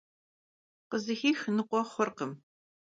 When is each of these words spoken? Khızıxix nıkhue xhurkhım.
Khızıxix 0.89 1.39
nıkhue 1.55 1.81
xhurkhım. 1.91 2.31